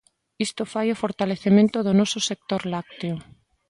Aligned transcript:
Isto 0.45 0.63
fai 0.73 0.87
o 0.91 0.99
fortalecemento 1.03 1.77
do 1.85 1.93
noso 1.99 2.19
sector 2.29 2.61
lácteo. 2.73 3.15